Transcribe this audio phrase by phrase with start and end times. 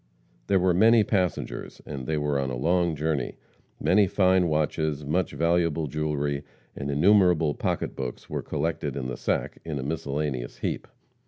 [0.47, 3.35] There were many passengers, and they were on a long journey.
[3.79, 6.43] Many fine watches, much valuable jewelry,
[6.75, 10.87] and innumerable pocketbooks were collected in the sack, in a miscellaneous heap.